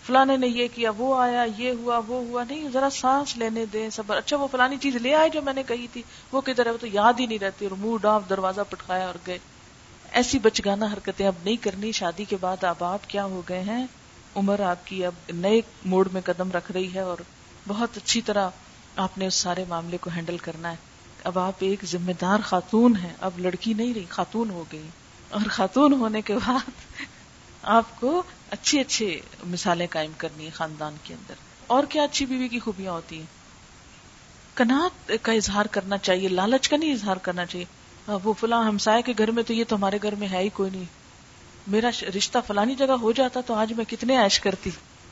[0.07, 3.89] فلانے نے یہ کیا، وہ آیا، یہ ہوا، وہ ہوا۔ نہیں، ذرا سانس لینے دیں،
[3.89, 6.71] صبر۔ اچھا وہ فلانی چیز لے آئے جو میں نے کہی تھی، وہ کدھر ہے؟
[6.71, 9.39] وہ تو یاد ہی نہیں رہتی۔ اور منہ ڈانپ، دروازہ پٹکایا اور گئے۔
[10.11, 13.87] ایسی بچگانا حرکتیں اب نہیں کرنی۔ شادی کے بعد اب آپ کیا ہو گئے ہیں؟
[14.35, 17.17] عمر آپ کی اب نئے موڈ میں قدم رکھ رہی ہے اور
[17.67, 18.49] بہت اچھی طرح
[18.95, 20.75] آپ نے اس سارے معاملے کو ہینڈل کرنا ہے۔
[21.23, 24.87] اب آپ ایک ذمہ دار خاتون ہیں۔ اب لڑکی نہیں رہی، خاتون ہو گئی۔
[25.29, 26.69] اور خاتون ہونے کے بعد
[27.63, 31.33] آپ کو اچھی اچھی مثالیں قائم کرنی ہے خاندان کے اندر۔
[31.67, 33.25] اور کیا اچھی بیوی کی خوبیاں ہوتی ہیں؟
[34.53, 37.65] کنات کا اظہار کرنا چاہیے، لالچ کا نہیں اظہار کرنا چاہیے۔
[38.23, 40.71] وہ فلاں ہمسائے کے گھر میں تو یہ تو ہمارے گھر میں ہے ہی کوئی
[40.71, 40.98] نہیں۔
[41.69, 44.69] میرا رشتہ فلانی جگہ ہو جاتا تو آج میں کتنے عائش کرتی۔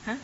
[0.07, 0.15] ہاں؟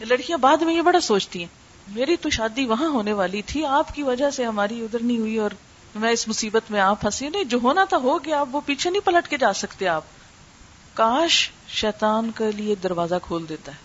[0.00, 3.94] لڑکیاں بعد میں یہ بڑا سوچتی ہیں۔ میری تو شادی وہاں ہونے والی تھی آپ
[3.94, 5.50] کی وجہ سے ہماری ادھر نہیں ہوئی اور
[5.94, 9.06] میں اس مصیبت میں آپ پھنسی۔ نہیں جو ہونا تھا ہو گیا وہ پیچھے نہیں
[9.06, 10.02] پلٹ کے جا سکتے آپ۔
[10.94, 13.76] کاش شیطان کے لیے دروازہ کھول دیتا ہے۔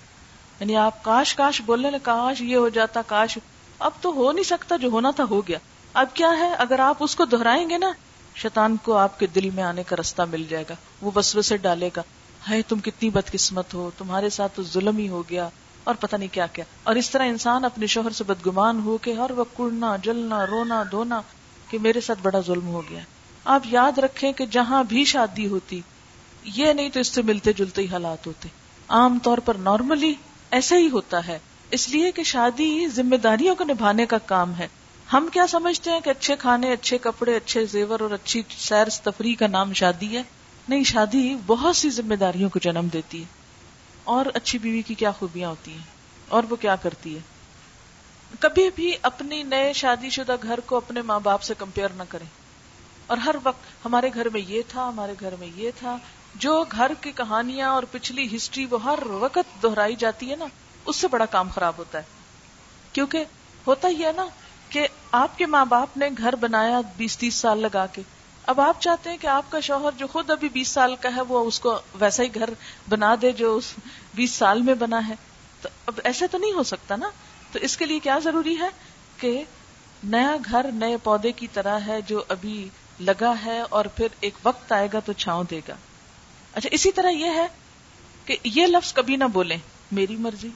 [0.60, 3.38] یعنی آپ کاش کاش بولنے لگے کاش یہ ہو جاتا کاش۔
[3.80, 5.58] اب تو ہو نہیں سکتا جو ہونا تھا ہو گیا۔
[5.94, 7.92] اب کیا ہے؟ اگر آپ اس کو دہرائیں گے نا
[8.36, 11.58] شیطان کو آپ کے دل میں آنے کا رستہ مل جائے گا، وہ بس سے
[11.58, 12.04] ڈالے گا۔
[12.50, 15.50] ہے تم کتنی بدقسمت ہو، تمہارے ساتھ تو ظلم ہی ہو گیا،
[15.84, 19.14] اور پتہ نہیں کیا کیا۔ اور اس طرح انسان اپنے شوہر سے بدگمان ہو کے
[19.14, 21.22] ہر وقت کڑنا، جلنا، رونا، دھونا
[21.70, 23.00] کہ میرے ساتھ بڑا ظلم ہو گیا۔
[23.46, 25.82] آپ یاد رکھیں کہ جہاں بھی شادی ہوتی،
[26.44, 28.50] یہ نہیں تو اس سے ملتے جلتے ہی حالات ہوتے۔
[28.90, 30.14] عام طور پر نارملی
[30.52, 31.40] ایسا ہی ہوتا ہے۔
[31.72, 34.68] اس لیے کہ شادی ذمہ داریوں کو نبھانے کا کام ہے۔
[35.14, 39.36] ہم کیا سمجھتے ہیں کہ اچھے کھانے، اچھے کپڑے، اچھے زیور اور اچھی سیر تفریح
[39.40, 40.24] کا نام شادی ہے؟
[40.70, 43.26] نہیں، شادی بہت سی ذمہ داریوں کو جنم دیتی ہے۔
[44.04, 45.84] اور اچھی بیوی کی کیا خوبیاں ہوتی ہیں؟
[46.28, 47.20] اور وہ کیا کرتی ہے؟
[48.40, 52.28] کبھی بھی اپنی نئے شادی شدہ گھر کو اپنے ماں باپ سے کمپیئر نہ کریں۔
[53.08, 55.98] اور ہر وقت ہمارے گھر میں یہ تھا، ہمارے گھر میں یہ تھا،
[56.36, 60.46] جو گھر کی کہانیاں اور پچھلی ہسٹری وہ ہر وقت دہرائی جاتی ہے نا،
[60.86, 62.04] اس سے بڑا کام خراب ہوتا ہے۔
[62.94, 63.24] کیونکہ
[63.68, 64.26] ہوتا ہی ہے نا
[64.70, 68.02] کہ آپ کے ماں باپ نے گھر بنایا بیس تیس سال لگا کے۔
[68.44, 71.22] اب آپ چاہتے ہیں کہ آپ کا شوہر جو خود ابھی بیس سال کا ہے،
[71.22, 72.50] وہ اس کو ویسا ہی گھر
[72.90, 73.74] بنا دے جو اس
[74.14, 75.14] بیس سال میں بنا ہے۔
[75.62, 77.10] تو اب ایسا تو نہیں ہو سکتا نا؟
[77.52, 78.70] تو اس کے لیے کیا ضروری ہے
[79.18, 79.44] کہ
[80.04, 84.72] نیا گھر، نئے پودے کی طرح ہے جو ابھی لگا ہے اور پھر ایک وقت
[84.72, 85.76] آئے گا تو چھاؤں دے گا۔
[86.54, 87.48] اچھا اسی طرح یہ ہے
[88.26, 89.58] کہ یہ لفظ کبھی نہ بولیں۔
[89.92, 90.50] میری مرضی،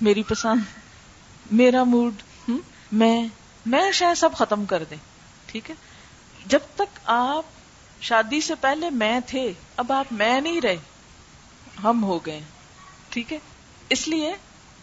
[0.00, 0.60] میری پسند،
[1.52, 2.12] میرا موڈ
[2.92, 3.26] میں
[3.66, 4.96] میں شاید سب ختم کر دیں،
[5.46, 5.74] ٹھیک ہے؟
[6.46, 7.42] جب تک آپ
[8.00, 10.76] شادی سے پہلے میں تھے، اب آپ میں نہیں رہے،
[11.84, 12.40] ہم ہو گئے،
[13.08, 13.38] ٹھیک ہے؟
[13.88, 14.32] اس لیے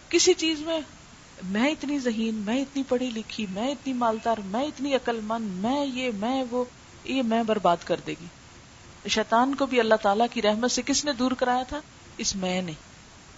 [0.09, 0.79] کسی چیز میں
[1.43, 5.85] میں اتنی ذہین، میں اتنی پڑھی لکھی، میں اتنی مالدار، میں اتنی عقل مند میں
[5.85, 6.65] یہ، میں وہ،
[7.03, 8.25] یہ میں برباد کر دے گی۔
[9.09, 11.79] شیطان کو بھی اللہ تعالیٰ کی رحمت سے کس نے دور کرایا تھا؟
[12.17, 12.71] اس میں نے۔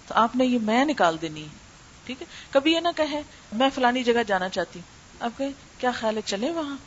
[0.08, 1.65] تو آپ نے یہ میں نکال دینی ہے۔
[2.06, 5.92] ٹھیک ہے؟ کبھی یہ نہ کہے، میں فلانی جگہ جانا چاہتی ہوں۔ اب کہ کیا
[5.92, 6.78] خیال ہے چلے وہاں؟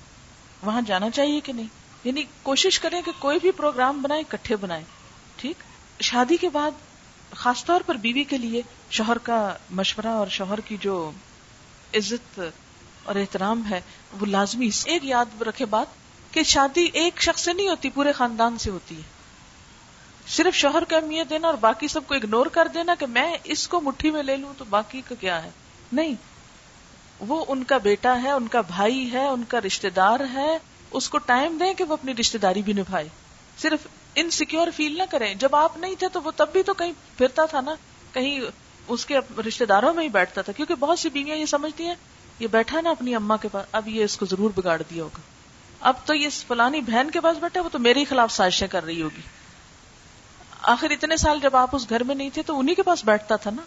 [0.62, 1.66] وہاں جانا چاہیے کہ نہیں؟
[2.04, 4.82] یعنی کوشش کریں کہ کوئی بھی پروگرام بنائے کٹھے بنائے
[5.36, 5.62] ٹھیک؟
[6.02, 6.70] شادی کے بعد،
[7.30, 11.10] خاص طور پر بیوی کے لیے شوہر کا مشورہ اور شوہر کی جو
[11.94, 12.40] عزت
[13.02, 13.80] اور احترام ہے،
[14.20, 15.86] وہ لازمی ایک یاد رکھے بات
[16.34, 19.17] کہ شادی ایک شخص سے نہیں ہوتی، پورے خاندان سے ہوتی ہے۔
[20.28, 23.68] صرف شوہر کو اہمیت دینا اور باقی سب کو اگنور کر دینا کہ میں اس
[23.68, 25.50] کو مٹھی میں لے لوں تو باقی کا کیا ہے؟
[25.92, 26.14] نہیں۔
[27.20, 30.58] وہ ان کا بیٹا ہے، ان کا بھائی ہے، ان کا رشتے دار ہے۔
[30.90, 33.08] اس کو ٹائم دیں کہ وہ اپنی رشتے داری بھی نبھائے۔
[33.58, 36.92] صرف انسیکیور فیل نہ کریں۔ جب آپ نہیں تھے تو وہ تب بھی تو کہیں
[37.18, 37.74] پھرتا تھا نا۔
[38.12, 38.40] کہیں
[38.88, 39.14] اس کے
[39.48, 41.94] رشتے داروں میں ہی بیٹھتا تھا۔ کیونکہ بہت سی بیویاں یہ سمجھتی ہیں،
[42.38, 45.20] یہ بیٹھا نا اپنی اما کے پاس، اب یہ اس کو ضرور بگاڑ دیا ہوگا۔
[45.80, 49.02] اب تو یہ فلانی بہن کے پاس بیٹھا وہ تو میرے خلاف سازشیں کر رہی
[49.02, 49.20] ہوگی۔
[50.62, 53.36] آخر اتنے سال جب آپ اس گھر میں نہیں تھے تو انہیں کے پاس بیٹھتا
[53.36, 53.62] تھا نا؟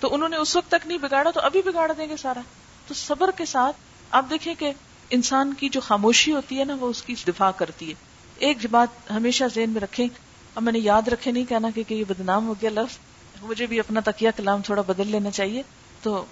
[0.00, 2.40] تو انہوں نے اس وقت تک نہیں بگاڑا، تو ابھی بگاڑ دیں گے سارا۔
[2.86, 3.76] تو صبر کے ساتھ
[4.10, 4.72] آپ دیکھیں کہ
[5.10, 7.94] انسان کی جو خاموشی ہوتی ہے نا، وہ اس کی دفاع کرتی ہے۔
[8.38, 10.08] ایک بات ہمیشہ ذہن میں رکھیں،
[10.54, 12.98] اب میں نے یاد رکھے نہیں کہنا کہ یہ بدنام ہو گیا لفظ،
[13.42, 15.62] مجھے بھی اپنا تکیہ کلام تھوڑا بدل لینا چاہیے۔
[16.02, 16.24] تو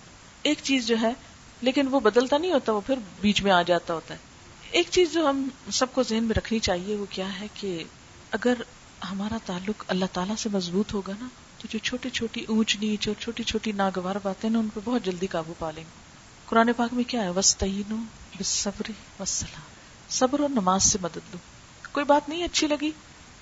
[0.42, 1.12] ایک چیز جو ہے،
[1.62, 4.18] لیکن وہ بدلتا نہیں ہوتا، وہ پھر بیچ میں آ جاتا ہوتا ہے۔
[4.70, 7.84] ایک چیز جو ہم سب کو ذہن میں رکھنی چاہیے، وہ کیا ہے کہ
[8.30, 8.54] اگر
[9.10, 11.26] ہمارا تعلق اللہ تعالیٰ سے مضبوط ہوگا نا،
[11.58, 15.02] تو جو چھوٹی چھوٹی اونچ نیچ اور چھوٹی چھوٹی ناگوار باتیں نا ان پہ بہت
[15.02, 16.08] جلدی قابو پا لیں گے۔
[16.46, 18.06] قرآن پاک میں کیا ہے؟ وسطین
[18.44, 19.62] صبر وسلام
[20.08, 21.36] صبر اور نماز سے مدد لو۔
[21.92, 22.90] کوئی بات نہیں اچھی لگی،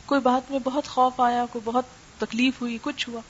[0.06, 1.84] کوئی بات میں بہت خوف آیا، کوئی بہت
[2.18, 3.20] تکلیف ہوئی، کچھ ہوا۔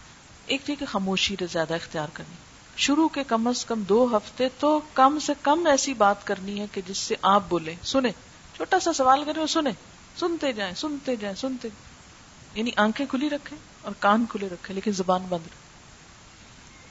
[0.46, 2.34] ایک تھی کہ خاموشی زیادہ اختیار کرنی۔
[2.76, 6.66] شروع کے کم از کم دو ہفتے تو کم سے کم ایسی بات کرنی ہے
[6.72, 8.10] کہ جس سے آپ بولے سنے
[8.56, 9.70] چھوٹا سا سوال کرے سنے
[10.16, 11.68] سنتے جائیں سنتے جائیں، سنتے
[12.56, 15.66] یعنی آنکھیں کھلی رکھے اور کان کھلے رکھے لیکن زبان بند رکھے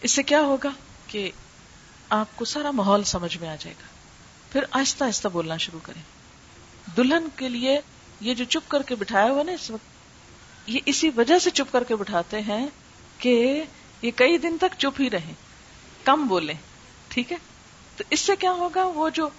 [0.01, 0.69] اس سے کیا ہوگا
[1.07, 1.31] کہ
[2.09, 3.87] آپ کو سارا ماحول سمجھ میں آ جائے گا۔
[4.51, 6.01] پھر آہستہ آہستہ بولنا شروع کریں۔
[6.97, 7.79] دلہن کے لیے
[8.21, 9.85] یہ جو چپ کر کے بٹھایا ہوا نا اس وقت،
[10.69, 12.67] یہ اسی وجہ سے چپ کر کے بٹھاتے ہیں
[13.17, 13.63] کہ
[14.01, 15.33] یہ کئی دن تک چپ ہی رہے
[16.03, 16.53] کم بولے
[17.07, 17.37] ٹھیک ہے؟
[17.97, 19.29] تو اس سے کیا ہوگا، وہ جو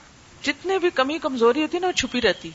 [0.42, 2.50] جتنے بھی کمی کمزوری ہوتی نا، وہ چھپی رہتی۔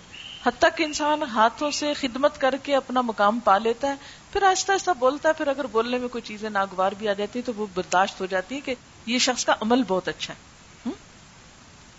[0.45, 3.95] حد تک انسان ہاتھوں سے خدمت کر کے اپنا مقام پا لیتا ہے،
[4.33, 7.39] پھر آہستہ آہستہ بولتا ہے، پھر اگر بولنے میں کوئی چیزیں ناگوار بھی آ جاتی
[7.39, 8.75] ہے تو وہ برداشت ہو جاتی ہے کہ
[9.05, 10.51] یہ شخص کا عمل بہت اچھا ہے۔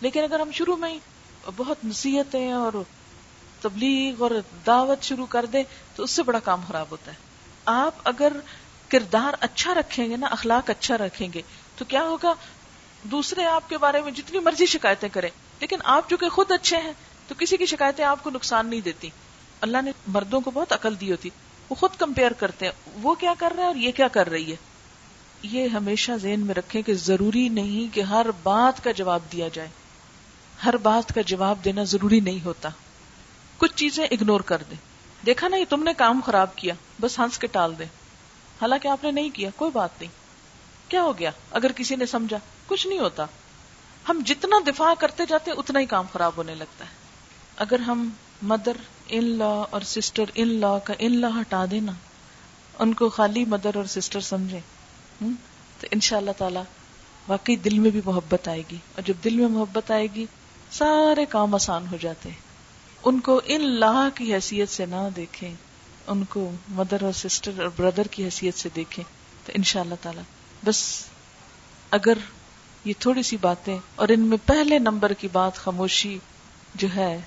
[0.00, 0.98] لیکن اگر ہم شروع میں ہی
[1.56, 2.72] بہت نصیحتیں اور
[3.60, 4.30] تبلیغ اور
[4.66, 5.62] دعوت شروع کر دیں
[5.96, 7.16] تو اس سے بڑا کام خراب ہوتا ہے۔
[7.64, 8.32] آپ اگر
[8.88, 11.42] کردار اچھا رکھیں گے نا، اخلاق اچھا رکھیں گے
[11.76, 12.34] تو کیا ہوگا؟
[13.02, 16.76] دوسرے آپ کے بارے میں جتنی مرضی شکایتیں کریں، لیکن آپ جو کہ خود اچھے
[16.76, 16.92] ہیں
[17.32, 19.10] تو کسی کی شکایتیں آپ کو نقصان نہیں دیتی۔
[19.60, 21.30] اللہ نے مردوں کو بہت عقل دی ہوتی۔
[21.70, 24.50] وہ خود کمپیئر کرتے ہیں۔ وہ کیا کر رہا ہے اور یہ کیا کر رہی
[24.50, 24.56] ہے؟
[25.42, 29.68] یہ ہمیشہ ذہن میں رکھیں کہ ضروری نہیں کہ ہر بات کا جواب دیا جائے۔
[30.64, 32.68] ہر بات کا جواب دینا ضروری نہیں ہوتا۔
[33.58, 34.76] کچھ چیزیں اگنور کر دیں۔
[35.26, 37.84] دیکھا نا یہ تم نے کام خراب کیا، بس ہنس کے ٹال دے
[38.60, 40.10] حالانکہ آپ نے نہیں کیا، کوئی بات نہیں۔
[40.88, 43.26] کیا ہو گیا؟ اگر کسی نے سمجھا، کچھ نہیں ہوتا۔
[44.08, 47.01] ہم جتنا دفاع کرتے جاتے اتنا ہی کام خراب ہونے لگتا ہے۔
[47.56, 48.10] اگر ہم
[48.42, 48.72] مدر
[49.08, 51.92] ان لا اور سسٹر ان لا کا ان لا ہٹا دینا،
[52.78, 54.60] ان کو خالی مدر اور سسٹر سمجھے
[55.80, 56.60] تو ان شاء اللہ تعالی
[57.28, 60.26] واقعی دل میں بھی محبت آئے گی۔ اور جب دل میں محبت آئے گی،
[60.70, 62.36] سارے کام آسان ہو جاتے ہیں۔
[63.04, 65.54] ان کو ان لاہ کی حیثیت سے نہ دیکھیں،
[66.06, 69.04] ان کو مدر اور سسٹر اور بردر کی حیثیت سے دیکھیں،
[69.46, 70.20] تو ان شاء اللہ تعالی۔
[70.64, 71.04] بس
[71.90, 72.18] اگر
[72.84, 76.18] یہ تھوڑی سی باتیں، اور ان میں پہلے نمبر کی بات خاموشی
[76.74, 77.20] جو ہے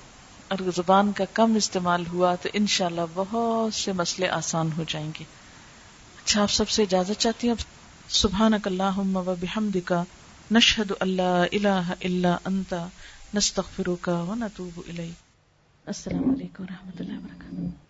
[0.48, 5.24] اور زبان کا کم استعمال ہوا تو انشاءاللہ بہت سے مسئلے آسان ہو جائیں گے۔
[6.24, 7.54] اچھا آپ سب سے اجازت چاہتی ہیں
[8.08, 10.02] سبحانک اللہم و بحمدکا
[10.50, 12.86] نشہد اللہ الہ الا انتا
[13.34, 15.14] نستغفرکا و نتوب الیک۔
[15.86, 17.85] السلام علیکم و رحمۃ اللہ وبرکاتہ